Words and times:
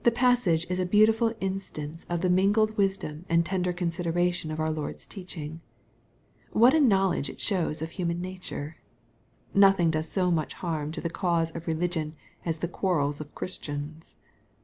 The 0.03 0.09
passage 0.09 0.65
is 0.67 0.79
a 0.79 0.85
beautiful 0.87 1.31
instance 1.39 2.07
of 2.09 2.21
the 2.21 2.29
mingled 2.31 2.75
wisdom 2.75 3.23
and 3.29 3.45
tender 3.45 3.71
consideration 3.71 4.49
of 4.49 4.59
our 4.59 4.71
Lord's 4.71 5.05
teaching. 5.05 5.61
What 6.49 6.73
a 6.73 6.79
knowledge 6.79 7.29
it 7.29 7.39
shows 7.39 7.83
of 7.83 7.91
human 7.91 8.19
nature 8.19 8.77
I 9.55 9.59
Nothing 9.59 9.91
does 9.91 10.09
so 10.09 10.31
much 10.31 10.55
harm 10.55 10.91
to 10.93 11.01
the 11.01 11.11
cause 11.11 11.51
of 11.51 11.67
religion 11.67 12.15
as 12.43 12.57
the 12.57 12.67
quar* 12.67 12.97
rels 12.97 13.21
of 13.21 13.35
Christians. 13.35 14.15